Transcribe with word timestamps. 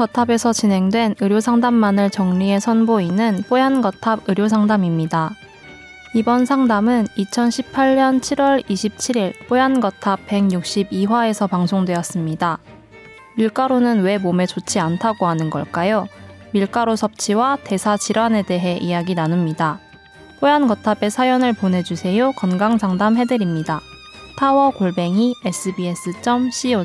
뽀얀거탑에서 0.00 0.52
진행된 0.54 1.16
의료 1.20 1.40
상담만을 1.40 2.08
정리해 2.10 2.58
선보이는 2.58 3.44
뽀얀 3.48 3.82
거탑 3.82 4.20
의료 4.28 4.48
상담입니다. 4.48 5.32
이번 6.14 6.46
상담은 6.46 7.06
2018년 7.18 8.20
7월 8.20 8.64
27일 8.64 9.34
뽀얀 9.46 9.80
거탑 9.80 10.26
162화에서 10.26 11.50
방송되었습니다. 11.50 12.58
밀가루는 13.36 14.00
왜 14.02 14.16
몸에 14.16 14.46
좋지 14.46 14.80
않다고 14.80 15.26
하는 15.26 15.50
걸까요? 15.50 16.06
밀가루 16.52 16.96
섭취와 16.96 17.58
대사 17.62 17.98
질환에 17.98 18.42
대해 18.42 18.78
이야기 18.78 19.14
나눕니다. 19.14 19.80
뽀얀 20.40 20.66
거탑에 20.66 21.10
사연을 21.10 21.52
보내주세요. 21.52 22.32
건강 22.32 22.78
상담 22.78 23.18
해드립니다. 23.18 23.80
타워 24.38 24.70
골뱅이 24.70 25.34
sbs.co.kr 25.44 26.80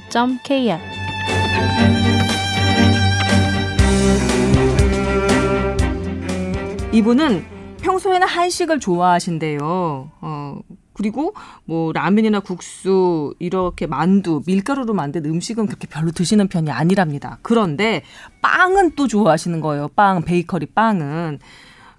이분은 6.96 7.44
평소에는 7.82 8.26
한식을 8.26 8.80
좋아하신대요. 8.80 10.12
어, 10.22 10.60
그리고 10.94 11.34
뭐 11.66 11.92
라면이나 11.92 12.40
국수 12.40 13.34
이렇게 13.38 13.86
만두 13.86 14.42
밀가루로 14.48 14.94
만든 14.94 15.26
음식은 15.26 15.66
그렇게 15.66 15.88
별로 15.88 16.12
드시는 16.12 16.48
편이 16.48 16.72
아니랍니다. 16.72 17.40
그런데 17.42 18.02
빵은 18.42 18.96
또 18.96 19.10
좋아하시는 19.10 19.60
거예요. 19.60 19.90
빵 19.90 20.24
베이커리 20.24 20.68
빵은 20.68 21.40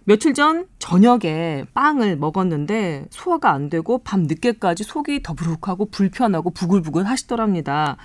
며칠 0.05 0.33
전 0.33 0.67
저녁에 0.79 1.67
빵을 1.75 2.17
먹었는데 2.17 3.05
소화가 3.11 3.53
안 3.53 3.69
되고 3.69 3.99
밤 3.99 4.23
늦게까지 4.23 4.85
속이 4.85 5.23
더부룩하고 5.23 5.91
불편하고 5.91 6.51
부글부글 6.51 7.05
하시더랍니다. 7.05 7.99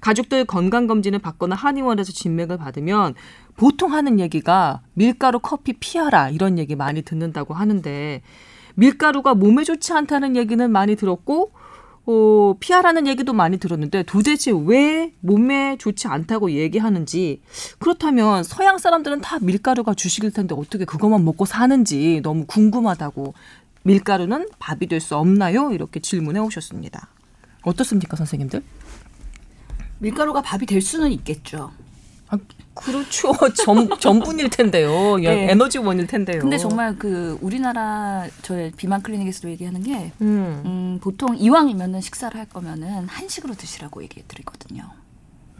가족들 0.00 0.44
건강검진을 0.44 1.18
받거나 1.18 1.54
한의원에서 1.54 2.12
진맥을 2.12 2.56
받으면 2.58 3.14
보통 3.56 3.92
하는 3.92 4.20
얘기가 4.20 4.82
밀가루 4.94 5.38
커피 5.40 5.72
피하라 5.74 6.30
이런 6.30 6.58
얘기 6.58 6.76
많이 6.76 7.02
듣는다고 7.02 7.54
하는데 7.54 8.22
밀가루가 8.74 9.34
몸에 9.34 9.64
좋지 9.64 9.92
않다는 9.92 10.36
얘기는 10.36 10.70
많이 10.70 10.94
들었고 10.96 11.50
어, 12.10 12.54
피하라는 12.58 13.06
얘기도 13.06 13.34
많이 13.34 13.58
들었는데 13.58 14.04
도대체 14.04 14.50
왜 14.64 15.12
몸에 15.20 15.76
좋지 15.76 16.08
않다고 16.08 16.52
얘기하는지 16.52 17.42
그렇다면 17.78 18.44
서양 18.44 18.78
사람들은 18.78 19.20
다 19.20 19.38
밀가루가 19.42 19.92
주식일 19.92 20.30
텐데 20.30 20.54
어떻게 20.56 20.86
그것만 20.86 21.22
먹고 21.24 21.44
사는지 21.44 22.20
너무 22.22 22.46
궁금하다고 22.46 23.34
밀가루는 23.82 24.48
밥이 24.58 24.86
될 24.86 25.00
수 25.00 25.16
없나요? 25.16 25.70
이렇게 25.72 26.00
질문해 26.00 26.40
오셨습니다. 26.40 27.08
어떻습니까, 27.62 28.16
선생님들? 28.16 28.62
밀가루가 29.98 30.42
밥이 30.42 30.66
될 30.66 30.80
수는 30.80 31.10
있겠죠. 31.12 31.70
아, 32.28 32.38
그렇죠. 32.74 33.32
전, 33.54 33.88
전분일 33.98 34.50
텐데요. 34.50 35.16
네. 35.16 35.50
에너지원일 35.50 36.06
텐데요. 36.06 36.40
근데 36.40 36.58
정말 36.58 36.96
그 36.96 37.38
우리나라 37.40 38.26
저희 38.42 38.70
비만 38.70 39.02
클리닉에서도 39.02 39.50
얘기하는 39.50 39.82
게 39.82 40.12
음. 40.20 40.62
음, 40.64 40.98
보통 41.00 41.36
이왕이면은 41.36 42.00
식사를 42.00 42.38
할 42.38 42.46
거면은 42.48 43.08
한식으로 43.08 43.54
드시라고 43.54 44.02
얘기해 44.02 44.24
드리거든요. 44.28 44.84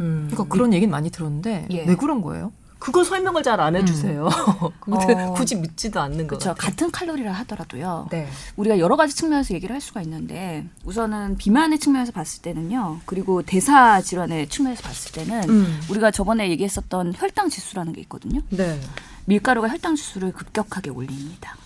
음. 0.00 0.28
그러니까 0.30 0.52
그런 0.52 0.72
얘기는 0.72 0.90
많이 0.90 1.10
들었는데 1.10 1.68
예. 1.70 1.84
왜 1.84 1.96
그런 1.96 2.22
거예요? 2.22 2.52
그거 2.88 3.04
설명을 3.04 3.42
잘 3.42 3.58
안 3.60 3.76
해주세요. 3.76 4.26
음. 4.26 4.92
어, 4.94 5.32
굳이 5.34 5.56
믿지도 5.56 6.00
않는 6.00 6.26
거죠. 6.26 6.54
그렇죠. 6.54 6.54
같은 6.54 6.90
칼로리라 6.90 7.32
하더라도요. 7.32 8.06
네. 8.10 8.28
우리가 8.56 8.78
여러 8.78 8.96
가지 8.96 9.14
측면에서 9.14 9.52
얘기를 9.54 9.74
할 9.74 9.80
수가 9.80 10.00
있는데 10.02 10.64
우선은 10.84 11.36
비만의 11.38 11.78
측면에서 11.80 12.12
봤을 12.12 12.40
때는요. 12.42 13.00
그리고 13.04 13.42
대사 13.42 14.00
질환의 14.00 14.48
측면에서 14.48 14.82
봤을 14.82 15.12
때는 15.12 15.48
음. 15.50 15.80
우리가 15.90 16.10
저번에 16.10 16.48
얘기했었던 16.50 17.14
혈당 17.16 17.48
지수라는 17.50 17.92
게 17.92 18.00
있거든요. 18.02 18.40
네. 18.50 18.80
밀가루가 19.26 19.68
혈당 19.68 19.96
지수를 19.96 20.32
급격하게 20.32 20.90
올립니다. 20.90 21.56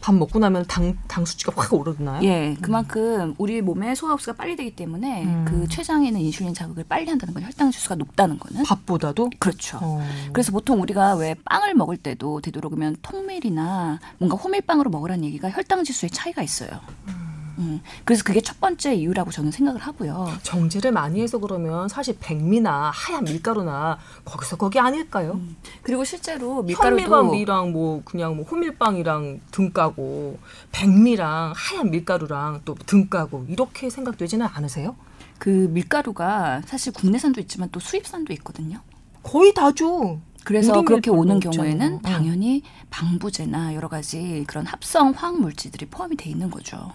밥 0.00 0.14
먹고 0.14 0.38
나면 0.38 0.64
당, 0.66 0.96
당 1.06 1.24
수치가 1.24 1.52
확 1.54 1.72
오르나요? 1.72 2.22
예, 2.24 2.56
그만큼 2.60 3.34
우리 3.38 3.60
몸에 3.60 3.94
소화 3.94 4.14
흡수가 4.14 4.36
빨리 4.36 4.56
되기 4.56 4.74
때문에 4.74 5.24
음. 5.24 5.44
그 5.46 5.68
췌장에 5.68 6.08
있는 6.08 6.20
인슐린 6.22 6.54
자극을 6.54 6.84
빨리 6.84 7.08
한다는 7.08 7.34
건 7.34 7.42
혈당 7.42 7.70
지수가 7.70 7.96
높다는 7.96 8.38
거는 8.38 8.64
밥보다도 8.64 9.30
그렇죠. 9.38 9.78
어. 9.82 10.02
그래서 10.32 10.52
보통 10.52 10.80
우리가 10.80 11.14
왜 11.16 11.34
빵을 11.44 11.74
먹을 11.74 11.96
때도 11.96 12.40
되도록이면 12.40 12.96
통밀이나 13.02 14.00
뭔가 14.18 14.36
호밀빵으로 14.36 14.90
먹으라는 14.90 15.24
얘기가 15.24 15.50
혈당 15.50 15.84
지수에 15.84 16.08
차이가 16.08 16.42
있어요. 16.42 16.70
음. 17.08 17.19
음, 17.60 17.80
그래서 18.04 18.24
그게 18.24 18.40
첫 18.40 18.58
번째 18.60 18.94
이유라고 18.94 19.30
저는 19.30 19.50
생각을 19.52 19.80
하고요. 19.80 20.28
정제를 20.42 20.92
많이 20.92 21.20
해서 21.20 21.38
그러면 21.38 21.88
사실 21.88 22.16
백미나 22.18 22.90
하얀 22.94 23.24
밀가루나 23.24 23.98
거기서 24.24 24.56
거기 24.56 24.78
아닐까요? 24.80 25.32
음. 25.34 25.56
그리고 25.82 26.04
실제로 26.04 26.62
밀가루도 26.62 27.02
현미밥이랑 27.02 27.72
뭐 27.72 28.02
그냥 28.04 28.36
뭐 28.36 28.44
호밀빵이랑 28.46 29.40
등 29.50 29.70
까고 29.72 30.38
백미랑 30.72 31.52
하얀 31.54 31.90
밀가루랑 31.90 32.62
또 32.64 32.74
등 32.86 33.08
까고 33.08 33.44
이렇게 33.48 33.90
생각되지는 33.90 34.46
않으세요? 34.46 34.96
그 35.38 35.68
밀가루가 35.70 36.62
사실 36.66 36.92
국내산도 36.92 37.40
있지만 37.42 37.68
또 37.70 37.78
수입산도 37.80 38.32
있거든요. 38.34 38.80
거의 39.22 39.52
다죠. 39.54 40.20
그래서 40.44 40.82
그렇게 40.82 41.10
오는 41.10 41.38
경우에는 41.38 41.96
어. 41.96 42.00
당연히 42.02 42.62
방부제나 42.88 43.74
여러 43.74 43.88
가지 43.88 44.44
그런 44.48 44.64
합성 44.66 45.10
화학 45.14 45.38
물질들이 45.38 45.86
포함이 45.86 46.16
돼 46.16 46.30
있는 46.30 46.50
거죠. 46.50 46.92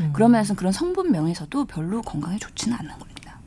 음. 0.00 0.10
그러면서 0.12 0.54
그런 0.54 0.72
성분명에서도 0.72 1.64
별로 1.66 2.02
건강에 2.02 2.38
좋지는 2.38 2.76
않는 2.78 2.98
겁니다. 2.98 3.38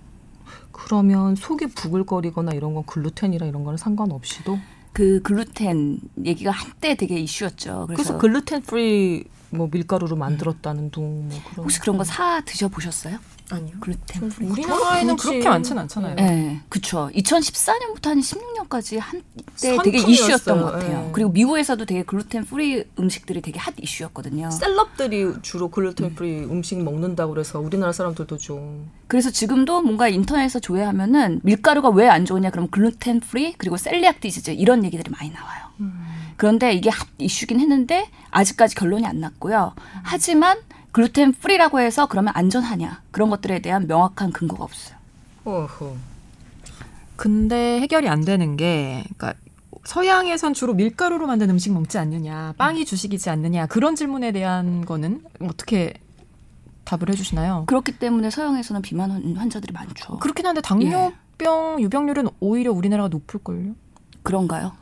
그러면 0.72 1.36
속이 1.36 1.68
부글거리거나 1.68 2.54
이런 2.54 2.74
건 2.74 2.84
글루텐이랑 2.86 3.48
이런 3.50 3.64
거는 3.64 3.78
상관없이도 3.78 4.60
그 4.94 5.22
글루텐 5.22 6.00
얘기가 6.26 6.52
한때 6.52 6.96
되게 6.96 7.20
이슈였죠. 7.20 7.86
그래서, 7.88 8.04
그래서 8.04 8.18
gluten 8.18 8.62
free 8.64 9.26
뭐 9.52 9.68
밀가루로 9.72 10.16
만들었다는 10.16 10.92
둥 10.92 11.11
뭐 11.11 11.30
그런 11.52 11.64
혹시 11.66 11.80
그런 11.80 11.98
거 11.98 12.04
사 12.04 12.42
드셔 12.42 12.68
보셨어요? 12.68 13.18
아니요. 13.52 13.76
gluten 13.80 14.30
free. 14.30 14.46
우리나라에는 14.48 15.16
그렇게 15.18 15.48
많지는 15.50 15.82
않잖아요. 15.84 16.16
네, 16.16 16.62
그렇죠. 16.70 17.10
2014년부터 17.16 18.06
한 18.10 18.20
16년까지 18.20 19.00
한때 19.00 19.78
되게 19.84 19.98
이슈였던 19.98 20.60
것 20.62 20.72
같아요. 20.72 21.02
네. 21.06 21.10
그리고 21.14 21.32
미국에서도 21.32 21.84
되게 21.86 22.04
gluten 22.04 22.46
free 22.46 22.84
음식들이 23.00 23.42
되게 23.42 23.60
hot 23.60 23.74
issue였거든요. 23.82 24.52
celeb들이 24.52 25.34
주로 25.42 25.70
gluten 25.70 26.16
free 26.16 26.40
음. 26.46 26.62
식 26.62 26.82
먹는다고 26.84 27.34
그래서 27.34 27.60
우리나라 27.60 27.92
사람들도 27.92 28.38
좀. 28.38 28.90
그래서 29.08 29.32
지금도 29.32 29.82
뭔가 29.82 30.08
인터넷에서 30.08 30.60
조회하면은 30.60 31.40
밀가루가 31.44 31.90
왜 31.90 32.10
안 32.10 32.26
좋으냐 32.26 32.50
그러면 32.50 32.70
gluten 32.72 33.20
free 33.22 33.54
그리고 33.58 33.78
celiac 33.78 34.20
disease 34.20 34.52
이런 34.52 34.84
얘기들이 34.84 35.12
많이 35.12 35.32
나와요. 35.32 35.66
음. 35.80 36.06
그런데 36.38 36.74
이게 36.74 36.90
hot 36.90 37.08
issue긴 37.18 37.60
했는데 37.60 38.10
아직까지 38.32 38.76
결론이 38.76 39.06
안 39.06 39.20
났고요. 39.20 39.74
음. 39.78 40.00
하지만 40.04 40.58
gluten 40.92 41.34
free라고 41.34 41.80
해서 41.80 42.08
그러면 42.08 42.34
안전하냐 42.36 43.02
그런 43.12 43.30
것들에 43.30 43.60
대한 43.60 43.88
명확한 43.88 44.32
근거가 44.32 44.64
없어요. 44.64 44.98
어허. 45.46 45.96
근데 47.16 47.80
해결이 47.82 48.08
안 48.08 48.24
되는 48.24 48.56
게 48.56 49.04
그러니까 49.18 49.34
서양에선 49.86 50.54
주로 50.54 50.74
밀가루로 50.74 51.28
만든 51.28 51.50
음식 51.50 51.72
먹지 51.74 51.98
않느냐, 51.98 52.54
빵이 52.58 52.86
주식이지 52.86 53.30
않느냐 53.30 53.66
그런 53.68 53.96
질문에 53.96 54.32
대한 54.32 54.86
거는 54.86 55.24
어떻게 55.42 55.94
답을 56.86 57.10
해주시나요? 57.10 57.66
그렇기 57.68 58.00
때문에 58.00 58.30
서양에서는 58.30 58.82
비만 58.82 59.36
환자들이 59.36 59.74
많죠. 59.74 60.18
그렇긴 60.20 60.46
한데 60.48 60.62
당뇨병 60.62 61.76
예. 61.80 61.84
유병률은 61.84 62.30
오히려 62.40 62.72
우리나라가 62.72 63.10
높을걸요? 63.10 63.76
그런가요? 64.24 64.74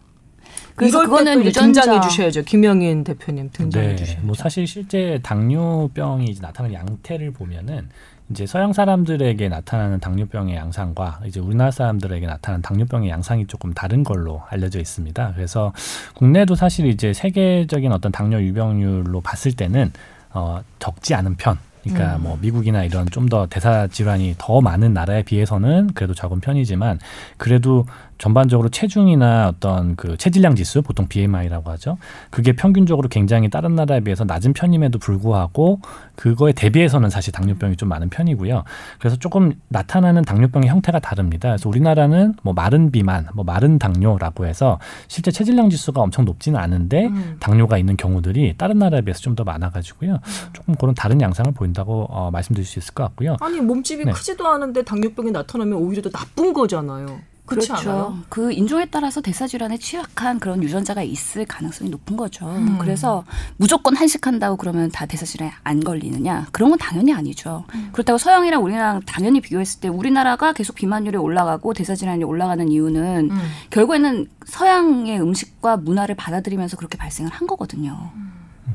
그래서 0.77 1.01
그거는 1.01 1.43
유전자 1.43 1.81
등장해 1.81 2.07
주셔야죠. 2.07 2.43
김영인 2.43 3.03
대표님 3.03 3.49
등장해 3.51 3.87
네, 3.87 3.95
주셔야죠. 3.95 4.25
뭐 4.25 4.35
사실 4.35 4.65
실제 4.67 5.19
당뇨병이 5.23 6.37
나타나는 6.39 6.75
양태를 6.75 7.31
보면은 7.31 7.89
이제 8.29 8.45
서양 8.45 8.73
사람들에게 8.73 9.49
나타나는 9.49 9.99
당뇨병의 9.99 10.55
양상과 10.55 11.21
이제 11.25 11.39
우리나라 11.39 11.71
사람들에게 11.71 12.25
나타나는 12.27 12.61
당뇨병의 12.61 13.09
양상이 13.09 13.47
조금 13.47 13.73
다른 13.73 14.03
걸로 14.03 14.43
알려져 14.49 14.79
있습니다. 14.79 15.33
그래서 15.35 15.73
국내도 16.13 16.55
사실 16.55 16.85
이제 16.87 17.13
세계적인 17.13 17.91
어떤 17.91 18.11
당뇨 18.11 18.39
유병률로 18.41 19.21
봤을 19.21 19.53
때는 19.53 19.91
어 20.33 20.61
적지 20.79 21.15
않은 21.15 21.35
편 21.35 21.57
그러니까 21.83 22.17
음. 22.17 22.23
뭐 22.23 22.37
미국이나 22.41 22.83
이런 22.83 23.05
좀 23.09 23.27
더 23.29 23.45
대사 23.47 23.87
질환이 23.87 24.35
더 24.37 24.61
많은 24.61 24.93
나라에 24.93 25.23
비해서는 25.23 25.91
그래도 25.93 26.13
적은 26.13 26.39
편이지만 26.39 26.99
그래도 27.37 27.85
전반적으로 28.17 28.69
체중이나 28.69 29.47
어떤 29.47 29.95
그 29.95 30.17
체질량 30.17 30.55
지수 30.55 30.81
보통 30.81 31.07
BMI라고 31.07 31.71
하죠. 31.71 31.97
그게 32.29 32.51
평균적으로 32.53 33.07
굉장히 33.09 33.49
다른 33.49 33.75
나라에 33.75 34.01
비해서 34.01 34.25
낮은 34.25 34.53
편임에도 34.53 34.99
불구하고 34.99 35.79
그거에 36.15 36.51
대비해서는 36.51 37.09
사실 37.09 37.31
당뇨병이 37.31 37.77
좀 37.77 37.87
많은 37.89 38.09
편이고요. 38.09 38.63
그래서 38.99 39.15
조금 39.15 39.53
나타나는 39.69 40.23
당뇨병의 40.23 40.67
형태가 40.69 40.99
다릅니다. 40.99 41.49
그래서 41.49 41.69
우리나라는 41.69 42.33
뭐 42.43 42.53
마른 42.53 42.91
비만, 42.91 43.27
뭐 43.33 43.45
마른 43.45 43.79
당뇨라고 43.79 44.45
해서 44.45 44.79
실제 45.07 45.31
체질량 45.31 45.69
지수가 45.69 46.01
엄청 46.01 46.25
높지는 46.25 46.59
않은데 46.59 47.05
음. 47.07 47.37
당뇨가 47.39 47.77
있는 47.77 47.95
경우들이 47.97 48.55
다른 48.57 48.77
나라에 48.79 49.01
비해서 49.01 49.21
좀 49.21 49.37
더 49.37 49.43
많아가지고요. 49.43 50.17
조금 50.51 50.73
그런 50.73 50.95
다른 50.95 51.21
양상을 51.21 51.51
보인다고 51.51 52.07
어, 52.09 52.31
말씀드릴 52.31 52.65
수 52.65 52.79
있을 52.79 52.95
것 52.95 53.03
같고요. 53.03 53.37
아니 53.39 53.61
몸집이 53.61 54.03
네. 54.03 54.11
크지도 54.11 54.47
않은데 54.47 54.81
당뇨병이 54.83 55.29
나타나면 55.29 55.73
오히려 55.77 56.01
더 56.01 56.09
나쁜 56.09 56.53
거잖아요. 56.53 57.19
그렇죠. 57.47 57.73
않아요? 57.73 58.17
그 58.29 58.51
인종에 58.51 58.85
따라서 58.91 59.21
대사 59.21 59.47
질환에 59.47 59.77
취약한 59.77 60.39
그런 60.39 60.61
유전자가 60.61 61.01
있을 61.01 61.45
가능성이 61.45 61.89
높은 61.89 62.17
거죠. 62.17 62.45
음. 62.47 62.77
그래서 62.77 63.23
무조건 63.55 63.95
한식한다고 63.95 64.57
그러면 64.57 64.91
다 64.91 65.05
대사 65.05 65.25
질환에 65.25 65.53
안 65.63 65.79
걸리느냐? 65.79 66.47
그런 66.51 66.69
건 66.69 66.77
당연히 66.77 67.13
아니죠. 67.13 67.63
음. 67.73 67.89
그렇다고 67.93 68.17
서양이랑 68.17 68.63
우리나라랑 68.63 69.01
당연히 69.05 69.39
비교했을 69.41 69.79
때 69.79 69.87
우리나라가 69.87 70.51
계속 70.51 70.75
비만율이 70.75 71.17
올라가고 71.17 71.73
대사 71.73 71.95
질환이 71.95 72.23
올라가는 72.23 72.67
이유는 72.67 73.31
음. 73.31 73.49
결국에는 73.69 74.27
서양의 74.45 75.21
음식과 75.21 75.77
문화를 75.77 76.15
받아들이면서 76.15 76.77
그렇게 76.77 76.97
발생을 76.97 77.31
한 77.31 77.47
거거든요. 77.47 78.11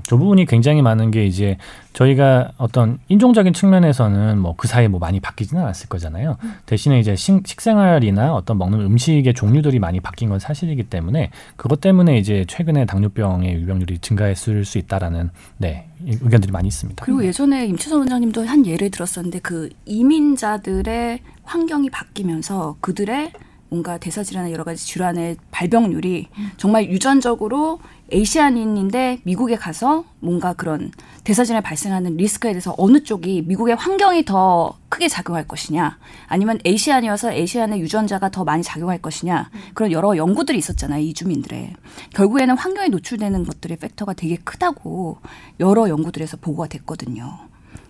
저 0.06 0.16
부분이 0.16 0.46
굉장히 0.46 0.82
많은 0.82 1.10
게 1.10 1.25
이제 1.26 1.56
저희가 1.93 2.52
어떤 2.56 2.99
인종적인 3.08 3.52
측면에서는 3.52 4.38
뭐 4.38 4.52
그 4.62 4.69
사이에 4.69 4.87
뭐 4.87 5.00
많이 5.00 5.19
바뀌지는 5.19 5.60
않았을 5.62 5.88
거잖아요. 5.88 6.37
대신에 6.66 7.00
이제 7.00 7.16
식, 7.16 7.44
식생활이나 7.46 8.32
어떤 8.32 8.58
먹는 8.58 8.81
음식의 8.81 9.34
종류들이 9.34 9.81
많이 9.81 9.99
바뀐 9.99 10.28
건 10.28 10.38
사실이기 10.38 10.84
때문에 10.84 11.31
그것 11.56 11.81
때문에 11.81 12.16
이제 12.19 12.44
최근에 12.46 12.87
당뇨병의 12.87 13.54
유병률이 13.54 13.99
증가했을 13.99 14.64
수 14.64 14.78
있다라는 14.78 15.31
네 15.58 15.88
의견들이 16.06 16.52
많이 16.52 16.69
있습니다. 16.69 17.04
그리고 17.04 17.25
예전에 17.25 17.66
임채선 17.66 17.99
원장님도 17.99 18.46
한 18.46 18.64
예를 18.66 18.90
들었었는데 18.90 19.40
그 19.40 19.69
이민자들의 19.84 21.19
환경이 21.44 21.90
바뀌면서 21.90 22.76
그들의 22.81 23.32
뭔가 23.73 23.97
대사질환이나 23.97 24.53
여러 24.53 24.65
가지 24.65 24.85
질환의 24.85 25.39
발병률이 25.51 26.29
정말 26.59 26.91
유전적으로 26.91 27.79
에이시안인인데 28.11 29.21
미국에 29.25 29.57
가서 29.57 30.05
뭔가 30.21 30.53
그런 30.53 30.91
대사질환이 31.25 31.63
발생하는 31.63 32.19
리스크에 32.19 32.53
대해서 32.53 32.75
어느 32.77 33.03
쪽이 33.03 33.45
미국의 33.47 33.77
환경이 33.77 34.27
더 34.27 34.77
크게 34.91 35.09
작용할 35.09 35.49
것이냐 35.49 35.97
아니면 36.27 36.59
에이시안이어서 36.67 37.33
에이시안의 37.33 37.81
유전자가 37.81 38.29
더 38.29 38.45
많이 38.45 38.63
작용할 38.63 38.99
것이냐 38.99 39.49
그런 39.73 39.91
여러 39.91 40.19
연구들이 40.19 40.59
있었잖아요 40.59 41.03
이주민들의 41.03 41.73
결국에는 42.13 42.55
환경에 42.59 42.89
노출되는 42.89 43.47
것들의 43.47 43.79
팩터가 43.79 44.13
되게 44.13 44.37
크다고 44.37 45.17
여러 45.61 45.89
연구들에서 45.89 46.37
보고가 46.43 46.69
됐거든요. 46.69 47.39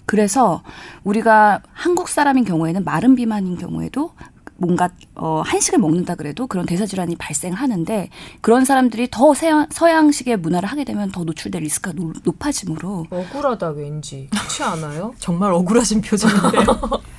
그래서 0.06 0.62
우리가 1.04 1.62
한국 1.72 2.08
사람인 2.08 2.44
경우에는 2.44 2.84
마른 2.84 3.14
비만인 3.14 3.56
경우에도 3.56 4.12
뭔가 4.56 4.90
어 5.14 5.42
한식을 5.44 5.78
먹는다 5.78 6.14
그래도 6.14 6.46
그런 6.46 6.66
대사 6.66 6.86
질환이 6.86 7.16
발생하는데 7.16 8.10
그런 8.40 8.64
사람들이 8.64 9.08
더 9.10 9.34
서양, 9.34 9.66
서양식의 9.70 10.36
문화를 10.38 10.68
하게 10.68 10.84
되면 10.84 11.10
더 11.10 11.24
노출될 11.24 11.62
리스크가 11.62 11.94
노- 11.96 12.12
높아지므로 12.24 13.06
억울하다 13.10 13.70
왠지 13.70 14.28
그렇지 14.30 14.62
않아요? 14.62 15.14
정말 15.18 15.52
억울하신 15.52 16.00
표정인데요. 16.02 16.62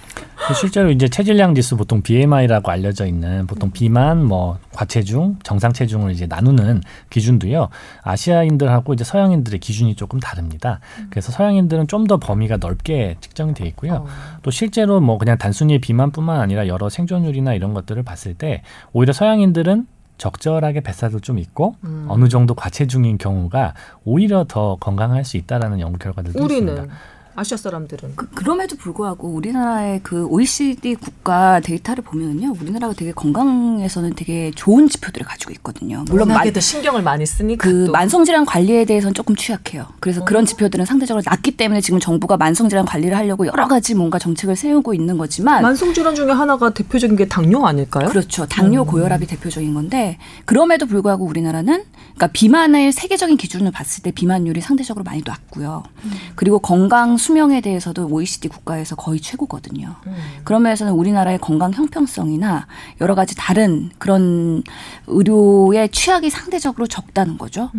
그 0.48 0.54
실제로 0.54 0.92
이제 0.92 1.08
체질량 1.08 1.56
지수 1.56 1.78
보통 1.78 2.02
BMI라고 2.02 2.70
알려져 2.70 3.06
있는 3.06 3.48
보통 3.48 3.72
비만, 3.72 4.24
뭐 4.26 4.60
과체중, 4.74 5.38
정상 5.44 5.74
체중을 5.74 6.12
이제 6.12 6.26
나누는 6.26 6.82
기준도요. 7.10 7.70
아시아인들하고 8.04 8.94
이제 8.94 9.04
서양인들의 9.04 9.60
기준이 9.60 9.96
조금 9.96 10.20
다릅니다. 10.20 10.80
그래서 11.10 11.32
서양인들은 11.32 11.88
좀 11.88 12.04
더 12.04 12.18
범위가 12.18 12.58
넓게 12.58 13.16
측정이 13.22 13.54
돼 13.54 13.66
있고요. 13.68 13.94
어. 13.94 14.08
또 14.42 14.52
실제로 14.52 15.00
뭐 15.00 15.18
그냥 15.18 15.38
단순히 15.38 15.80
비만뿐만 15.80 16.42
아니라 16.42 16.68
여러 16.68 16.90
생존율이나 16.90 17.54
이런 17.54 17.74
것들을 17.74 18.04
봤을 18.04 18.34
때 18.34 18.62
오히려 18.92 19.14
서양인들은 19.14 19.88
적절하게 20.18 20.82
뱃살도 20.82 21.22
좀 21.22 21.40
있고 21.40 21.76
음. 21.86 22.06
어느 22.10 22.28
정도 22.28 22.56
과체중인 22.56 23.18
경우가 23.18 23.74
오히려 24.04 24.46
더 24.48 24.76
건강할 24.82 25.24
수 25.24 25.38
있다라는 25.38 25.80
연구 25.80 25.98
결과들도 26.00 26.38
있습니다. 26.44 26.86
아시아 27.36 27.58
사람들은 27.58 28.14
그, 28.16 28.28
그럼에도 28.30 28.76
불구하고 28.76 29.30
우리나라의 29.30 30.02
그 30.04 30.26
OECD 30.26 30.96
국가 30.96 31.60
데이터를 31.62 32.04
보면요 32.04 32.54
우리나라가 32.62 32.94
되게 32.94 33.12
건강에서는 33.12 34.14
되게 34.16 34.52
좋은 34.56 34.88
지표들을 34.88 35.26
가지고 35.26 35.52
있거든요. 35.54 36.04
물론 36.10 36.28
만- 36.28 36.38
워낙에도 36.38 36.60
신경을 36.60 37.02
많이 37.02 37.26
쓰니까 37.26 37.64
그 37.68 37.86
또. 37.88 37.92
만성질환 37.92 38.46
관리에 38.46 38.86
대해서는 38.86 39.14
조금 39.14 39.36
취약해요. 39.36 39.88
그래서 40.00 40.22
어. 40.22 40.26
그런 40.26 40.46
지표들은 40.46 40.86
상대적으로 40.86 41.24
낮기 41.26 41.52
때문에 41.58 41.82
지금 41.82 42.00
정부가 42.00 42.38
만성질환 42.38 42.86
관리를 42.86 43.18
하려고 43.18 43.48
여러 43.48 43.68
가지 43.68 43.96
뭔가 43.96 44.20
정책을 44.20 44.56
세우고 44.56 44.94
있는 44.94 45.18
거지만 45.18 45.62
만성질환 45.64 46.16
중에 46.16 46.32
하나가 46.32 46.70
대표적인 46.70 47.16
게 47.16 47.28
당뇨 47.28 47.66
아닐까요? 47.66 48.10
그렇죠. 48.10 48.46
당뇨 48.46 48.84
고혈압이 48.84 49.26
대표적인 49.28 49.74
건데 49.74 50.18
그럼에도 50.46 50.86
불구하고 50.86 51.26
우리나라는 51.26 51.84
그러니까 52.16 52.28
비만을 52.28 52.92
세계적인 52.92 53.38
기준으로 53.38 53.72
봤을 53.72 54.04
때 54.04 54.12
비만율이 54.12 54.62
상대적으로 54.62 55.04
많이 55.04 55.24
낮고요. 55.26 55.84
그리고 56.36 56.60
건강 56.60 57.18
수명에 57.24 57.62
대해서도 57.62 58.08
OECD 58.08 58.50
국가에서 58.50 58.96
거의 58.96 59.22
최고거든요. 59.22 59.96
그런 60.44 60.64
면에서는 60.64 60.92
우리나라의 60.92 61.38
건강 61.40 61.72
형평성이나 61.72 62.68
여러 63.00 63.16
가지 63.16 63.34
다른 63.38 63.90
그런 63.98 64.62
의료의 65.08 65.90
취약이 65.90 66.30
상대적으로 66.30 66.86
적다는 66.86 67.38
거죠. 67.38 67.72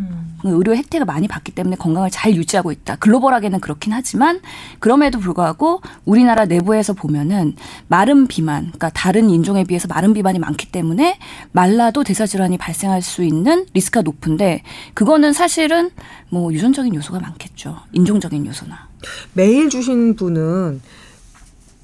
의료 0.44 0.74
혜택을 0.74 1.04
많이 1.04 1.28
받기 1.28 1.52
때문에 1.52 1.76
건강을 1.76 2.10
잘 2.10 2.34
유지하고 2.34 2.72
있다. 2.72 2.96
글로벌하게는 2.96 3.60
그렇긴 3.60 3.92
하지만 3.92 4.40
그럼에도 4.78 5.18
불구하고 5.18 5.82
우리나라 6.06 6.46
내부에서 6.46 6.94
보면은 6.94 7.54
마른 7.88 8.26
비만, 8.26 8.64
그러니까 8.64 8.88
다른 8.90 9.28
인종에 9.28 9.64
비해서 9.64 9.88
마른 9.88 10.14
비만이 10.14 10.38
많기 10.38 10.72
때문에 10.72 11.18
말라도 11.52 12.02
대사 12.02 12.26
질환이 12.26 12.56
발생할 12.56 13.02
수 13.02 13.22
있는 13.22 13.66
리스크가 13.74 14.00
높은데 14.00 14.62
그거는 14.94 15.34
사실은 15.34 15.90
뭐 16.30 16.50
유전적인 16.52 16.94
요소가 16.94 17.20
많겠죠. 17.20 17.76
인종적인 17.92 18.46
요소나. 18.46 18.93
메일 19.32 19.70
주신 19.70 20.16
분은 20.16 20.80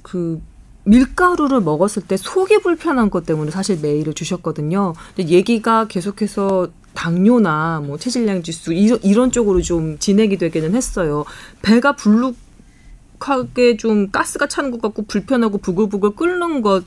그 0.02 0.40
밀가루를 0.84 1.60
먹었을 1.60 2.02
때 2.02 2.16
속이 2.16 2.58
불편한 2.62 3.10
것 3.10 3.26
때문에 3.26 3.50
사실 3.50 3.78
메일을 3.80 4.14
주셨거든요. 4.14 4.94
근데 5.14 5.30
얘기가 5.30 5.86
계속해서 5.86 6.68
당뇨나 6.94 7.82
뭐 7.86 7.98
체질량 7.98 8.42
지수 8.42 8.72
이런, 8.72 8.98
이런 9.02 9.30
쪽으로 9.30 9.62
좀 9.62 9.98
진행이 9.98 10.38
되기는 10.38 10.74
했어요. 10.74 11.24
배가 11.62 11.94
불룩하게 11.94 13.76
좀 13.78 14.10
가스가 14.10 14.48
차는 14.48 14.70
것 14.72 14.82
같고 14.82 15.04
불편하고 15.04 15.58
부글부글 15.58 16.16
끓는 16.16 16.62
것 16.62 16.84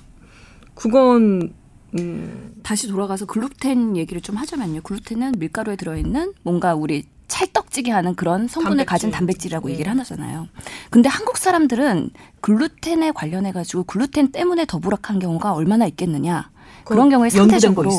그건 0.76 1.54
음, 2.00 2.56
다시 2.64 2.88
돌아가서 2.88 3.26
글루텐 3.26 3.96
얘기를 3.98 4.22
좀 4.22 4.36
하자면요. 4.36 4.82
글루텐은 4.82 5.34
밀가루에 5.38 5.76
들어있는 5.76 6.34
뭔가 6.42 6.74
우리 6.74 7.06
찰떡지게 7.28 7.92
하는 7.92 8.16
그런 8.16 8.48
성분을 8.48 8.78
단백질. 8.78 8.86
가진 8.86 9.12
단백질이라고 9.12 9.68
네. 9.68 9.74
얘기를 9.74 9.98
하잖아요. 10.00 10.48
근데 10.90 11.10
한국 11.10 11.38
사람들은 11.38 12.12
글루텐에 12.42 13.12
관련해 13.12 13.52
가지고 13.52 13.84
글루텐 13.84 14.32
때문에 14.32 14.66
더부락한 14.66 15.20
경우가 15.20 15.54
얼마나 15.54 15.86
있겠느냐. 15.86 16.52
그런 16.84 17.10
경우에 17.10 17.30
상대적으로? 17.30 17.90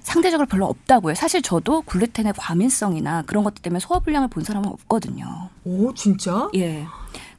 상대적으로 0.00 0.46
별로 0.46 0.66
없다고요. 0.66 1.14
사실 1.14 1.42
저도 1.42 1.82
글루텐의 1.82 2.32
과민성이나 2.36 3.22
그런 3.26 3.44
것들 3.44 3.62
때문에 3.62 3.78
소화불량을 3.80 4.28
본 4.28 4.42
사람은 4.42 4.68
없거든요. 4.68 5.50
오 5.64 5.92
진짜? 5.92 6.48
예. 6.54 6.86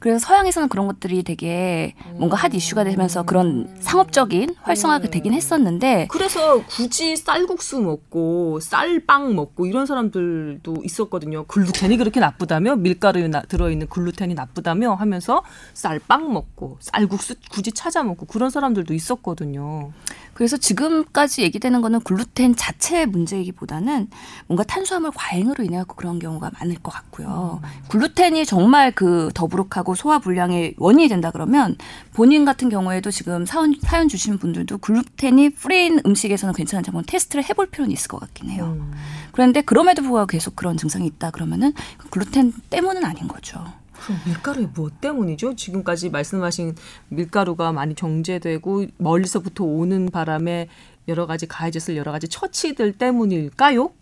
그래서 0.04 0.18
서양에서는 0.18 0.68
그런 0.68 0.86
것들이 0.86 1.22
되게 1.22 1.94
뭔가 2.16 2.36
핫 2.36 2.52
이슈가 2.52 2.84
되면서 2.84 3.22
그런 3.22 3.74
상업적인 3.80 4.54
활성화가 4.60 5.08
되긴 5.08 5.32
했었는데 5.32 6.08
그래서 6.10 6.62
굳이 6.66 7.16
쌀국수 7.16 7.80
먹고 7.80 8.60
쌀빵 8.60 9.34
먹고 9.34 9.64
이런 9.64 9.86
사람들도 9.86 10.82
있었거든요. 10.84 11.44
글루텐이 11.46 11.96
그렇게 11.96 12.20
나쁘다며 12.20 12.76
밀가루에 12.76 13.28
나- 13.28 13.40
들어있는 13.40 13.86
글루텐이 13.88 14.34
나쁘다며 14.34 14.92
하면서 14.92 15.42
쌀빵 15.72 16.34
먹고 16.34 16.76
쌀국수 16.80 17.36
굳이 17.50 17.72
찾아 17.72 18.02
먹고 18.02 18.26
그런 18.26 18.50
사람들도 18.50 18.92
있었거든요. 18.92 19.90
그래서 20.34 20.56
지금까지 20.56 21.42
얘기되는 21.42 21.80
거는 21.80 22.00
글루텐 22.00 22.56
자체의 22.56 23.06
문제이기보다는 23.06 24.08
뭔가 24.46 24.64
탄수화물 24.64 25.10
과잉으로 25.14 25.64
인해 25.64 25.78
갖고 25.78 25.94
그런 25.96 26.18
경우가 26.18 26.50
많을 26.58 26.76
것 26.76 26.90
같고요. 26.90 27.60
글루텐이 27.88 28.44
정말 28.44 28.92
그 28.92 29.30
더부룩하고 29.34 29.94
소화 29.94 30.18
불량의 30.18 30.74
원인이 30.78 31.08
된다 31.08 31.30
그러면 31.30 31.76
본인 32.12 32.44
같은 32.44 32.68
경우에도 32.68 33.10
지금 33.10 33.46
사연, 33.46 33.74
사연 33.80 34.08
주신 34.08 34.38
분들도 34.38 34.78
글루텐이 34.78 35.50
free인 35.50 36.00
음식에서는 36.04 36.54
괜찮은지 36.54 36.90
한번 36.90 37.04
테스트를 37.06 37.44
해볼 37.48 37.66
필요는 37.66 37.92
있을 37.92 38.08
것 38.08 38.20
같긴 38.20 38.50
해요. 38.50 38.76
음. 38.78 38.92
그런데 39.32 39.60
그럼에도 39.62 40.02
불구하고 40.02 40.26
계속 40.26 40.56
그런 40.56 40.76
증상이 40.76 41.06
있다 41.06 41.30
그러면은 41.30 41.72
그 41.98 42.08
글루텐 42.10 42.52
때문은 42.70 43.04
아닌 43.04 43.28
거죠. 43.28 43.64
그럼 44.02 44.18
밀가루의 44.26 44.68
무엇 44.74 45.00
때문이죠? 45.00 45.56
지금까지 45.56 46.10
말씀하신 46.10 46.74
밀가루가 47.08 47.72
많이 47.72 47.94
정제되고 47.94 48.86
멀리서부터 48.98 49.64
오는 49.64 50.06
바람에 50.10 50.68
여러 51.08 51.26
가지 51.26 51.46
가해졌을 51.46 51.96
여러 51.96 52.12
가지 52.12 52.28
처치들 52.28 52.92
때문일까요? 52.98 53.92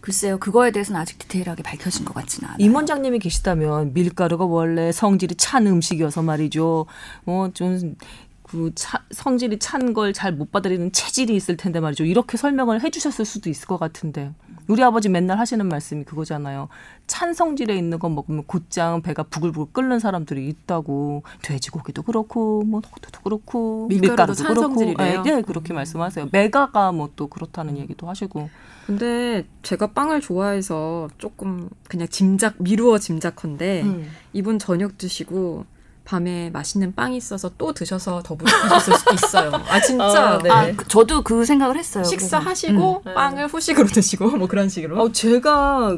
글쎄요, 0.00 0.38
그거에 0.38 0.72
대해서는 0.72 1.00
아직 1.00 1.16
디테일하게 1.18 1.62
밝혀진 1.62 2.04
것 2.04 2.12
같지는 2.14 2.48
않아요. 2.50 2.58
임 2.64 2.74
원장님이 2.74 3.20
계시다면 3.20 3.92
밀가루가 3.94 4.44
원래 4.44 4.90
성질이 4.90 5.36
찬 5.36 5.66
음식이어서 5.68 6.22
말이죠. 6.22 6.86
뭐좀그 7.24 8.72
성질이 9.12 9.58
찬 9.60 9.94
걸 9.94 10.12
잘 10.12 10.32
못 10.32 10.50
받아들이는 10.50 10.90
체질이 10.92 11.34
있을 11.36 11.56
텐데 11.56 11.78
말이죠. 11.80 12.04
이렇게 12.04 12.36
설명을 12.36 12.82
해주셨을 12.82 13.24
수도 13.24 13.48
있을 13.48 13.66
것 13.68 13.78
같은데. 13.78 14.32
우리 14.68 14.82
아버지 14.82 15.08
맨날 15.08 15.38
하시는 15.38 15.66
말씀이 15.66 16.04
그거잖아요. 16.04 16.68
찬 17.06 17.34
성질에 17.34 17.76
있는 17.76 17.98
거 17.98 18.08
먹으면 18.08 18.44
곧장 18.46 19.02
배가 19.02 19.22
부글부글 19.22 19.72
끓는 19.72 19.98
사람들이 19.98 20.48
있다고 20.48 21.22
돼지고기도 21.42 22.02
그렇고 22.02 22.62
뭐 22.64 22.80
호두도 22.80 23.20
그렇고 23.22 23.86
밀가루도 23.88 24.34
찬 24.34 24.54
그렇고? 24.54 24.74
네, 24.96 25.22
네, 25.22 25.42
그렇게 25.42 25.72
말씀하세요. 25.72 26.28
메가가 26.32 26.90
뭐 26.92 27.12
또 27.14 27.26
그렇다는 27.26 27.76
얘기도 27.78 28.08
하시고 28.08 28.48
근데 28.86 29.44
제가 29.62 29.88
빵을 29.88 30.20
좋아해서 30.20 31.08
조금 31.18 31.68
그냥 31.88 32.08
짐작 32.08 32.54
미루어 32.58 32.98
짐작컨대 32.98 33.82
음. 33.82 34.08
이분 34.32 34.58
저녁 34.58 34.98
드시고 34.98 35.64
밤에 36.04 36.50
맛있는 36.50 36.94
빵이 36.94 37.16
있어서 37.16 37.50
또 37.56 37.72
드셔서 37.72 38.22
더불어 38.22 38.50
드셨을 38.50 38.94
수도 38.98 39.14
있어요. 39.14 39.52
아 39.68 39.80
진짜 39.80 40.30
아, 40.32 40.38
네. 40.38 40.50
아, 40.50 40.72
그- 40.76 40.86
저도 40.88 41.22
그 41.22 41.44
생각을 41.44 41.76
했어요. 41.78 42.04
식사하시고 42.04 43.02
음. 43.06 43.14
빵을 43.14 43.46
후식으로 43.48 43.86
드시고 43.94 44.30
뭐 44.36 44.48
그런 44.48 44.68
식으로. 44.68 45.00
어, 45.00 45.12
제가 45.12 45.96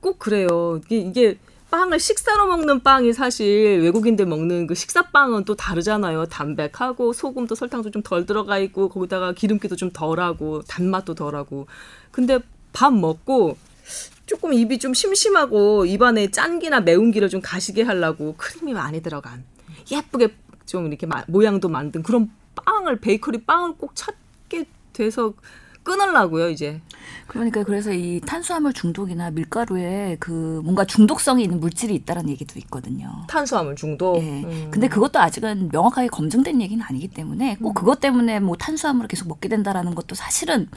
꼭 0.00 0.18
그래요. 0.18 0.80
이게, 0.86 0.98
이게 0.98 1.38
빵을 1.70 2.00
식사로 2.00 2.46
먹는 2.46 2.82
빵이 2.82 3.12
사실 3.12 3.80
외국인들 3.82 4.24
먹는 4.26 4.66
그 4.66 4.74
식사빵은 4.74 5.44
또 5.44 5.54
다르잖아요. 5.54 6.26
담백하고 6.26 7.12
소금도 7.12 7.54
설탕도 7.54 7.90
좀 7.90 8.02
덜 8.02 8.24
들어가 8.26 8.58
있고 8.58 8.88
거기다가 8.88 9.32
기름기도 9.32 9.76
좀 9.76 9.90
덜하고 9.92 10.62
단맛도 10.62 11.14
덜하고. 11.14 11.66
근데 12.10 12.38
밥 12.72 12.92
먹고 12.94 13.56
조금 14.28 14.52
입이 14.52 14.78
좀 14.78 14.92
심심하고 14.92 15.86
입안에 15.86 16.30
짠기나 16.30 16.80
매운기를 16.82 17.30
좀 17.30 17.40
가시게 17.40 17.82
하려고 17.82 18.34
크림이 18.36 18.74
많이 18.74 19.00
들어간 19.02 19.42
예쁘게 19.90 20.34
좀 20.66 20.86
이렇게 20.86 21.06
마- 21.06 21.24
모양도 21.28 21.70
만든 21.70 22.02
그런 22.02 22.30
빵을 22.54 23.00
베이커리 23.00 23.44
빵을 23.44 23.76
꼭 23.78 23.92
찾게 23.96 24.66
돼서 24.92 25.32
끊으려고요 25.88 26.50
이제. 26.50 26.80
그러니까 27.26 27.62
그래서 27.62 27.92
이 27.92 28.20
탄수화물 28.20 28.72
중독이나 28.72 29.30
밀가루에 29.30 30.16
그 30.18 30.60
뭔가 30.64 30.84
중독성이 30.84 31.44
있는 31.44 31.60
물질이 31.60 31.94
있다라는 31.94 32.30
얘기도 32.30 32.58
있거든요. 32.60 33.10
탄수화물 33.28 33.76
중독. 33.76 34.16
예. 34.18 34.42
음. 34.44 34.68
근데 34.70 34.88
그것도 34.88 35.20
아직은 35.20 35.68
명확하게 35.70 36.08
검증된 36.08 36.60
얘기는 36.60 36.82
아니기 36.82 37.08
때문에 37.08 37.56
꼭 37.56 37.74
그것 37.74 38.00
때문에 38.00 38.40
뭐 38.40 38.56
탄수화물을 38.56 39.08
계속 39.08 39.28
먹게 39.28 39.48
된다라는 39.48 39.94
것도 39.94 40.14
사실은 40.14 40.68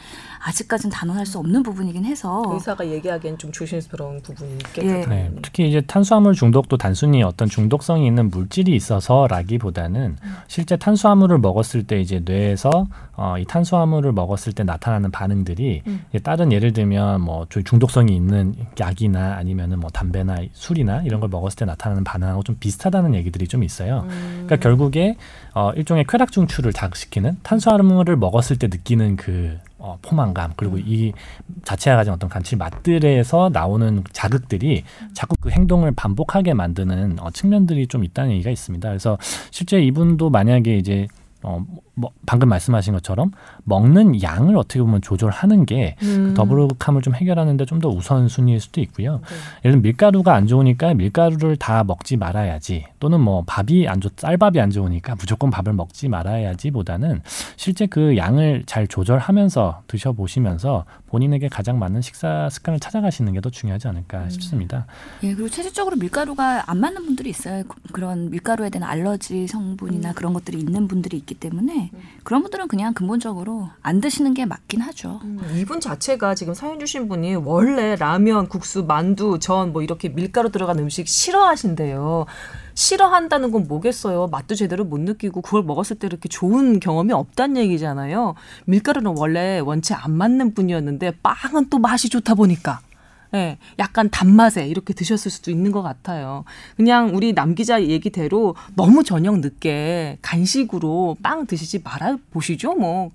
아직까지는 0.45 0.91
단언할 0.91 1.25
수 1.25 1.39
없는 1.39 1.63
부분이긴 1.63 2.03
해서 2.05 2.43
의사가 2.45 2.87
얘기하기엔 2.87 3.37
좀 3.37 3.51
조심스러운 3.51 4.21
부분이 4.21 4.53
있겠죠. 4.53 4.87
예. 4.87 5.05
네, 5.05 5.31
특히 5.41 5.69
이제 5.69 5.81
탄수화물 5.81 6.33
중독도 6.33 6.77
단순히 6.77 7.23
어떤 7.23 7.47
중독성이 7.47 8.05
있는 8.07 8.29
물질이 8.29 8.75
있어서라기보다는 8.75 10.17
실제 10.47 10.75
탄수화물을 10.75 11.37
먹었을 11.37 11.83
때 11.83 11.99
이제 12.01 12.21
뇌에서 12.23 12.87
어, 13.15 13.37
이 13.37 13.45
탄수화물을 13.45 14.11
먹었을 14.11 14.51
때 14.53 14.63
나타나는 14.63 15.00
반응들이 15.09 15.81
이제 16.09 16.19
다른 16.19 16.51
예를 16.51 16.73
들면 16.73 17.21
뭐좀 17.21 17.63
중독성이 17.63 18.15
있는 18.15 18.53
약이나 18.79 19.35
아니면은 19.37 19.79
뭐 19.79 19.89
담배나 19.89 20.37
술이나 20.53 21.01
이런 21.01 21.19
걸 21.19 21.29
먹었을 21.29 21.57
때 21.57 21.65
나타나는 21.65 22.03
반응하고 22.03 22.43
좀 22.43 22.57
비슷하다는 22.59 23.15
얘기들이 23.15 23.47
좀 23.47 23.63
있어요. 23.63 24.05
그러니까 24.07 24.57
결국에 24.57 25.15
어, 25.53 25.71
일종의 25.71 26.05
쾌락 26.07 26.31
중추를 26.31 26.73
자극시키는 26.73 27.37
탄수화물을 27.41 28.15
먹었을 28.17 28.59
때 28.59 28.67
느끼는 28.67 29.15
그 29.15 29.57
어, 29.81 29.97
포만감 30.03 30.53
그리고 30.55 30.77
이 30.77 31.11
자체가 31.63 31.95
가진 31.95 32.13
어떤 32.13 32.29
감칠 32.29 32.57
맛들에서 32.57 33.49
나오는 33.51 34.03
자극들이 34.11 34.83
자꾸 35.13 35.35
그 35.41 35.49
행동을 35.49 35.91
반복하게 35.91 36.53
만드는 36.53 37.17
어, 37.19 37.31
측면들이 37.31 37.87
좀 37.87 38.03
있다는 38.03 38.31
얘기가 38.33 38.51
있습니다. 38.51 38.87
그래서 38.87 39.17
실제 39.49 39.81
이분도 39.81 40.29
만약에 40.29 40.77
이제 40.77 41.07
어, 41.43 41.65
뭐 41.93 42.11
방금 42.25 42.47
말씀하신 42.49 42.93
것처럼 42.93 43.31
먹는 43.65 44.21
양을 44.23 44.55
어떻게 44.55 44.79
보면 44.79 45.01
조절하는 45.01 45.65
게그 45.65 46.05
음. 46.05 46.33
더부룩함을 46.33 47.01
좀 47.01 47.13
해결하는데 47.15 47.65
좀 47.65 47.81
더 47.81 47.89
우선순위일 47.89 48.59
수도 48.61 48.79
있고요. 48.81 49.13
네. 49.17 49.35
예를 49.65 49.71
들면 49.71 49.81
밀가루가 49.81 50.33
안 50.35 50.45
좋으니까 50.47 50.93
밀가루를 50.93 51.57
다 51.57 51.83
먹지 51.83 52.15
말아야지 52.15 52.85
또는 52.99 53.19
뭐 53.19 53.43
밥이 53.47 53.87
안 53.87 53.99
좋, 53.99 54.11
쌀밥이 54.15 54.59
안 54.61 54.69
좋으니까 54.69 55.15
무조건 55.15 55.49
밥을 55.49 55.73
먹지 55.73 56.07
말아야지 56.09 56.69
보다는 56.71 57.21
실제 57.57 57.87
그 57.87 58.15
양을 58.17 58.63
잘 58.67 58.87
조절하면서 58.87 59.81
드셔보시면서 59.87 60.85
본인에게 61.07 61.49
가장 61.49 61.77
맞는 61.79 62.01
식사 62.01 62.47
습관을 62.49 62.79
찾아가시는 62.79 63.33
게 63.33 63.41
더 63.41 63.49
중요하지 63.49 63.87
않을까 63.87 64.29
싶습니다. 64.29 64.85
예, 65.23 65.33
그리고 65.33 65.49
체질적으로 65.49 65.95
밀가루가 65.95 66.69
안 66.69 66.77
맞는 66.79 67.03
분들이 67.07 67.31
있어요. 67.31 67.63
그- 67.67 67.81
그런 67.91 68.29
밀가루에 68.29 68.69
대한 68.69 68.87
알러지 68.87 69.47
성분이나 69.47 70.13
그런 70.13 70.33
것들이 70.33 70.59
있는 70.59 70.87
분들이 70.87 71.17
있기 71.17 71.33
때문에 71.33 71.80
그런 72.23 72.41
분들은 72.43 72.67
그냥 72.67 72.93
근본적으로 72.93 73.69
안 73.81 73.99
드시는 74.01 74.33
게 74.33 74.45
맞긴 74.45 74.81
하죠. 74.81 75.19
음, 75.23 75.39
이분 75.57 75.79
자체가 75.79 76.35
지금 76.35 76.53
사연 76.53 76.79
주신 76.79 77.07
분이 77.07 77.35
원래 77.35 77.95
라면, 77.95 78.47
국수, 78.47 78.83
만두, 78.83 79.39
전 79.39 79.71
뭐 79.71 79.81
이렇게 79.81 80.09
밀가루 80.09 80.51
들어간 80.51 80.77
음식 80.79 81.07
싫어하신대요. 81.07 82.25
싫어한다는 82.73 83.51
건 83.51 83.67
뭐겠어요. 83.67 84.27
맛도 84.27 84.55
제대로 84.55 84.83
못 84.85 84.99
느끼고 84.99 85.41
그걸 85.41 85.63
먹었을 85.63 85.97
때 85.97 86.07
이렇게 86.07 86.27
좋은 86.29 86.79
경험이 86.79 87.13
없다는 87.13 87.57
얘기잖아요. 87.57 88.35
밀가루는 88.65 89.15
원래 89.17 89.59
원체 89.59 89.93
안 89.93 90.11
맞는 90.11 90.53
분이었는데 90.53 91.17
빵은 91.23 91.69
또 91.69 91.79
맛이 91.79 92.09
좋다 92.09 92.35
보니까 92.35 92.79
예, 93.33 93.57
약간 93.79 94.09
단맛에 94.09 94.67
이렇게 94.67 94.93
드셨을 94.93 95.31
수도 95.31 95.51
있는 95.51 95.71
것 95.71 95.81
같아요. 95.81 96.43
그냥 96.75 97.15
우리 97.15 97.33
남 97.33 97.55
기자 97.55 97.81
얘기대로 97.81 98.55
너무 98.75 99.03
저녁 99.03 99.39
늦게 99.39 100.17
간식으로 100.21 101.17
빵 101.23 101.45
드시지 101.45 101.79
말아 101.83 102.17
보시죠. 102.31 102.75
뭐 102.75 103.11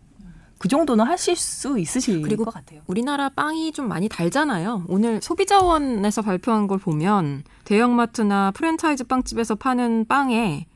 그 0.59 0.69
정도는 0.69 1.05
하실 1.05 1.37
수 1.37 1.79
있으실 1.79 2.23
그리고 2.23 2.45
것 2.45 2.55
같아요. 2.55 2.81
우리나라 2.87 3.29
빵이 3.29 3.73
좀 3.73 3.89
많이 3.89 4.09
달잖아요. 4.09 4.85
오늘 4.89 5.21
소비자원에서 5.21 6.23
발표한 6.23 6.67
걸 6.67 6.79
보면 6.79 7.43
대형마트나 7.65 8.53
프랜차이즈 8.53 9.05
빵집에서 9.05 9.57
파는 9.57 10.07
빵에 10.09 10.67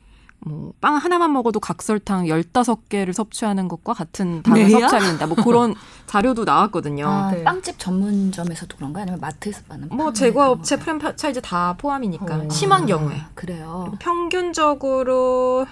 뭐 0.40 0.70
빵 0.80 0.96
하나만 0.96 1.32
먹어도 1.32 1.60
각설탕 1.60 2.24
15개를 2.24 3.12
섭취하는 3.12 3.68
것과 3.68 3.92
같은 3.92 4.42
당을 4.42 4.68
네야? 4.68 4.88
섭취하게 4.88 5.06
된다. 5.06 5.26
뭐 5.26 5.36
그런 5.36 5.74
자료도 6.06 6.44
나왔거든요. 6.44 7.06
아, 7.06 7.30
네. 7.32 7.44
빵집 7.44 7.78
전문점에서도 7.78 8.76
그런가 8.76 9.02
아니면 9.02 9.20
마트에서 9.20 9.62
파는 9.68 9.88
뭐빵 9.90 10.14
제과업체? 10.14 10.78
프랜차이즈 10.78 11.42
다 11.42 11.76
포함이니까 11.78 12.36
어. 12.36 12.48
심한 12.50 12.86
경우에 12.86 13.16
아, 13.16 13.28
그래요. 13.34 13.92
평균적으로 14.00 15.66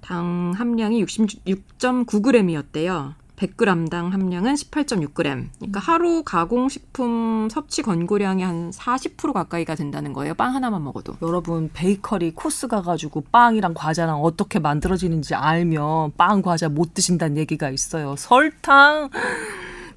당 0.00 0.52
함량이 0.56 1.04
66.9g이었대요. 1.04 3.14
100g당 3.36 4.10
함량은 4.10 4.54
18.6g. 4.54 5.14
그러니까 5.58 5.80
하루 5.80 6.22
가공식품 6.24 7.48
섭취 7.50 7.82
권고량이 7.82 8.42
한 8.42 8.70
40% 8.70 9.32
가까이가 9.32 9.74
된다는 9.74 10.12
거예요. 10.12 10.34
빵 10.34 10.54
하나만 10.54 10.82
먹어도. 10.84 11.16
여러분 11.22 11.70
베이커리 11.72 12.32
코스 12.34 12.66
가가지고 12.66 13.22
빵이랑 13.32 13.74
과자랑 13.74 14.22
어떻게 14.22 14.58
만들어지는지 14.58 15.34
알면 15.34 16.12
빵 16.16 16.42
과자 16.42 16.68
못 16.68 16.94
드신다는 16.94 17.36
얘기가 17.36 17.70
있어요. 17.70 18.16
설탕, 18.16 19.10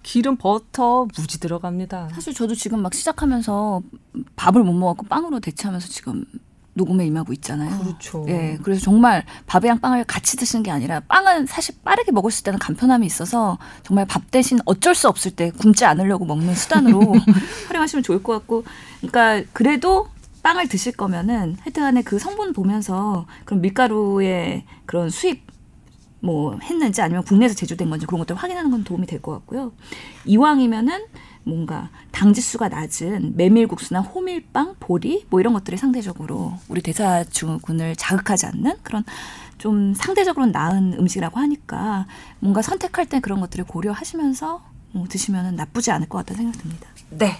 기름, 0.03 0.37
버터 0.37 1.05
무지 1.17 1.39
들어갑니다. 1.39 2.09
사실 2.13 2.33
저도 2.33 2.55
지금 2.55 2.81
막 2.81 2.93
시작하면서 2.93 3.81
밥을 4.35 4.63
못 4.63 4.73
먹었고 4.73 5.05
빵으로 5.07 5.39
대체하면서 5.39 5.87
지금 5.87 6.25
녹음에 6.79 7.05
임하고 7.05 7.33
있잖아요. 7.33 7.77
그렇죠. 7.79 8.25
예, 8.29 8.57
그래서 8.63 8.81
정말 8.81 9.25
밥이랑 9.45 9.79
빵을 9.79 10.05
같이 10.05 10.37
드시는 10.37 10.63
게 10.63 10.71
아니라 10.71 11.01
빵은 11.01 11.45
사실 11.45 11.75
빠르게 11.83 12.11
먹을 12.11 12.31
수 12.31 12.41
있다는 12.41 12.57
간편함이 12.57 13.05
있어서 13.05 13.57
정말 13.83 14.05
밥 14.05 14.31
대신 14.31 14.59
어쩔 14.65 14.95
수 14.95 15.07
없을 15.07 15.31
때 15.31 15.51
굶지 15.51 15.85
않으려고 15.85 16.25
먹는 16.25 16.55
수단으로 16.55 17.01
활용하시면 17.67 18.03
좋을 18.03 18.23
것 18.23 18.33
같고, 18.33 18.63
그러니까 19.01 19.43
그래도 19.53 20.07
빵을 20.41 20.69
드실 20.69 20.93
거면은 20.93 21.57
하여튼간에 21.59 22.01
그 22.01 22.17
성분 22.17 22.53
보면서 22.53 23.25
그런 23.43 23.61
밀가루의 23.61 24.63
그런 24.85 25.09
수입 25.09 25.43
뭐 26.21 26.57
했는지 26.61 27.01
아니면 27.01 27.23
국내에서 27.23 27.55
제조된 27.55 27.89
건지 27.89 28.05
그런 28.05 28.19
것들 28.19 28.35
확인하는 28.35 28.71
건 28.71 28.83
도움이 28.83 29.05
될 29.05 29.21
것 29.21 29.31
같고요. 29.33 29.73
이왕이면은 30.25 31.05
뭔가 31.43 31.89
당지수가 32.11 32.69
낮은 32.69 33.33
메밀국수나 33.35 34.01
호밀빵, 34.01 34.75
보리 34.79 35.25
뭐 35.29 35.39
이런 35.39 35.53
것들이 35.53 35.77
상대적으로 35.77 36.53
우리 36.67 36.81
대사증후군을 36.81 37.95
자극하지 37.95 38.45
않는 38.47 38.75
그런 38.83 39.03
좀 39.57 39.93
상대적으로 39.93 40.45
나은 40.47 40.93
음식이라고 40.99 41.39
하니까 41.39 42.07
뭔가 42.39 42.61
선택할 42.61 43.07
때 43.07 43.19
그런 43.19 43.39
것들을 43.39 43.65
고려하시면서 43.65 44.63
뭐 44.91 45.07
드시면 45.07 45.55
나쁘지 45.55 45.91
않을 45.91 46.07
것 46.09 46.19
같다는 46.19 46.43
생각이 46.43 46.63
듭니다. 46.63 46.87
네. 47.11 47.37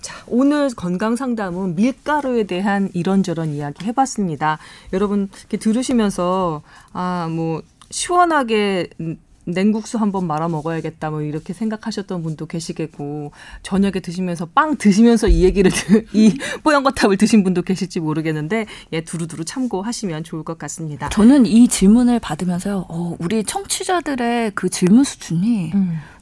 자, 0.00 0.14
오늘 0.28 0.70
건강 0.70 1.16
상담은 1.16 1.74
밀가루에 1.74 2.44
대한 2.44 2.90
이런저런 2.94 3.54
이야기 3.54 3.84
해봤습니다. 3.86 4.58
여러분 4.92 5.28
이렇게 5.40 5.56
들으시면서 5.56 6.62
아 6.92 7.28
뭐 7.30 7.62
시원하게 7.90 8.88
음, 9.00 9.18
냉국수 9.46 9.98
한번 9.98 10.26
말아 10.26 10.48
먹어야겠다 10.48 11.10
뭐 11.10 11.22
이렇게 11.22 11.52
생각하셨던 11.52 12.22
분도 12.22 12.46
계시겠고 12.46 13.30
저녁에 13.62 14.00
드시면서 14.00 14.46
빵 14.46 14.76
드시면서 14.76 15.28
이 15.28 15.44
얘기를 15.44 15.70
드- 15.70 16.04
이 16.12 16.36
뽀얀거탑을 16.64 17.16
드신 17.16 17.44
분도 17.44 17.62
계실지 17.62 18.00
모르겠는데 18.00 18.66
예 18.92 19.00
두루두루 19.02 19.44
참고하시면 19.44 20.24
좋을 20.24 20.42
것 20.42 20.58
같습니다. 20.58 21.08
저는 21.10 21.46
이 21.46 21.68
질문을 21.68 22.18
받으면서요, 22.20 22.86
어, 22.88 23.16
우리 23.20 23.44
청취자들의 23.44 24.52
그 24.54 24.68
질문 24.68 25.04
수준이 25.04 25.72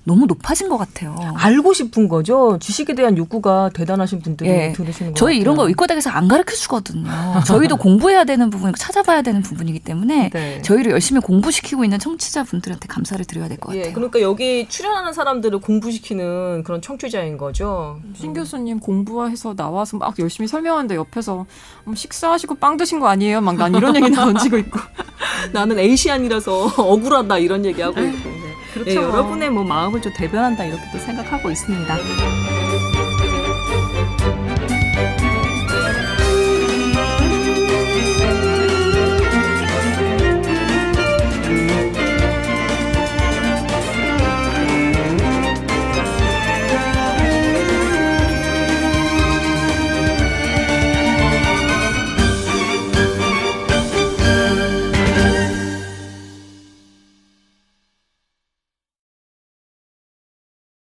너무 0.06 0.26
높아진 0.26 0.68
것 0.68 0.76
같아요. 0.76 1.16
알고 1.36 1.72
싶은 1.72 2.08
거죠. 2.08 2.58
지식에 2.60 2.94
대한 2.94 3.16
욕구가 3.16 3.70
대단하신 3.72 4.20
분들이 4.20 4.50
예. 4.50 4.72
들으시는 4.72 5.12
거 5.12 5.18
저희 5.18 5.34
같아요. 5.36 5.40
이런 5.40 5.56
거 5.56 5.66
의과대학에서 5.68 6.10
안 6.10 6.28
가르쳐 6.28 6.54
주거든요. 6.56 7.08
저희도 7.46 7.76
공부해야 7.78 8.24
되는 8.24 8.50
부분이고 8.50 8.76
찾아봐야 8.76 9.22
되는 9.22 9.40
부분이기 9.42 9.80
때문에 9.80 10.28
네. 10.30 10.60
저희를 10.62 10.92
열심히 10.92 11.22
공부시키고 11.22 11.84
있는 11.84 11.98
청취자분들한테 11.98 12.86
감사를 12.86 13.24
드려야 13.24 13.48
될 13.48 13.56
것 13.58 13.68
같아요. 13.68 13.84
예, 13.86 13.92
그러니까 13.92 14.20
여기 14.20 14.68
출연하는 14.68 15.14
사람들을 15.14 15.58
공부시키는 15.60 16.64
그런 16.64 16.82
청취자인 16.82 17.38
거죠. 17.38 17.98
신 18.14 18.34
교수님 18.34 18.80
공부해서 18.80 19.54
나와서 19.54 19.96
막 19.96 20.18
열심히 20.18 20.46
설명하는데 20.48 20.96
옆에서 20.96 21.46
음, 21.86 21.94
식사하시고 21.94 22.56
빵 22.56 22.76
드신 22.76 23.00
거 23.00 23.08
아니에요? 23.08 23.40
막 23.40 23.54
난 23.54 23.74
이런 23.74 23.96
얘기 23.96 24.10
던지고 24.10 24.58
있고. 24.58 24.80
나는 25.54 25.78
에이시안이라서 25.78 26.74
억울하다 26.82 27.38
이런 27.38 27.64
얘기하고 27.64 28.00
있고. 28.00 28.43
그렇죠. 28.74 28.90
예, 28.90 28.96
여러분의 28.96 29.50
뭐 29.50 29.64
마음을 29.64 30.02
좀 30.02 30.12
대변한다 30.12 30.64
이렇게 30.64 30.82
또 30.92 30.98
생각하고 30.98 31.50
있습니다. 31.50 31.96